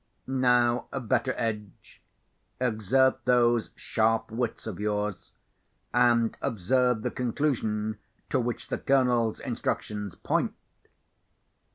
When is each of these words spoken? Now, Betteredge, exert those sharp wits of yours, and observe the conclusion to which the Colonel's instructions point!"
Now, 0.25 0.87
Betteredge, 0.91 2.01
exert 2.59 3.23
those 3.25 3.69
sharp 3.75 4.31
wits 4.31 4.65
of 4.65 4.79
yours, 4.79 5.31
and 5.93 6.35
observe 6.41 7.03
the 7.03 7.11
conclusion 7.11 7.99
to 8.31 8.39
which 8.39 8.69
the 8.69 8.79
Colonel's 8.79 9.39
instructions 9.39 10.15
point!" 10.15 10.55